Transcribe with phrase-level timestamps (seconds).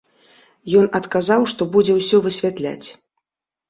[0.79, 2.87] Ён адказаў, што будзе ўсё высвятляць.